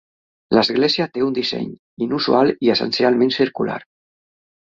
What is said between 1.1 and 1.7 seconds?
té un disseny